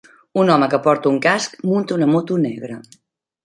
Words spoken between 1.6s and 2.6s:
munta una moto